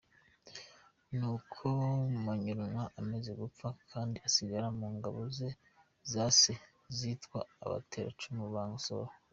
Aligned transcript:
Nuko 1.17 1.65
Manyurane 2.25 2.83
amaze 3.01 3.31
gupfa 3.41 3.67
Kindi 3.89 4.17
asigara 4.27 4.67
mu 4.77 4.87
ngabo 4.95 5.19
za 6.11 6.25
se 6.39 6.53
zitwaga 6.97 7.51
Abateracumu 7.65 8.43
ba 8.55 8.63
Nsoro. 8.73 9.11